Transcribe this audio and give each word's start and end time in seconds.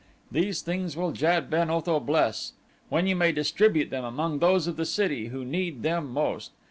These 0.31 0.63
things 0.63 0.97
will 0.97 1.11
Jad 1.11 1.47
ben 1.51 1.69
Otho 1.69 1.99
bless, 1.99 2.53
when 2.89 3.05
you 3.05 3.15
may 3.15 3.31
distribute 3.31 3.91
them 3.91 4.03
among 4.03 4.39
those 4.39 4.65
of 4.65 4.75
the 4.75 4.83
city 4.85 5.27
who 5.27 5.45
need 5.45 5.83
them 5.83 6.11
most. 6.11 6.51